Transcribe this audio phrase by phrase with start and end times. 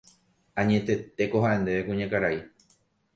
[0.61, 2.37] Añetetéko ha'e ndéve kuñakarai